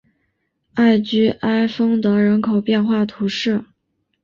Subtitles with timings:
[0.73, 3.63] 艾居埃丰德人口变化图示